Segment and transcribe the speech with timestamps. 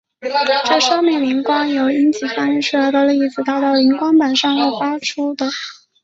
[0.65, 5.45] 这说明磷光是由阴极发射出来的粒子打到磷光板上后发出的。